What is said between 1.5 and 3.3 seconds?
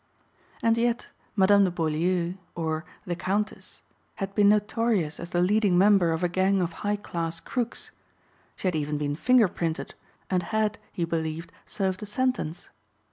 de Beaulieu, or "The